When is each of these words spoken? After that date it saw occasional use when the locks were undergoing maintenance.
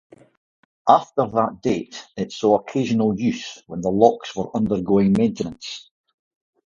After 0.89 1.27
that 1.27 1.61
date 1.61 2.03
it 2.17 2.31
saw 2.31 2.57
occasional 2.57 3.15
use 3.19 3.61
when 3.67 3.81
the 3.81 3.91
locks 3.91 4.35
were 4.35 4.49
undergoing 4.57 5.13
maintenance. 5.15 5.91